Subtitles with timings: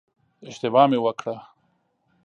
[0.49, 1.35] اشتباه مې وکړه.